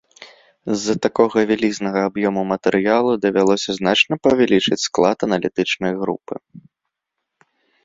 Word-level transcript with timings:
З-за 0.77 0.93
такога 1.05 1.37
вялізнага 1.51 1.99
аб'ёму 2.11 2.41
матэрыялу 2.53 3.11
давялося 3.27 3.71
значна 3.81 4.13
павялічыць 4.25 4.81
склад 4.87 5.17
аналітычнай 5.31 5.93
групы. 6.03 6.35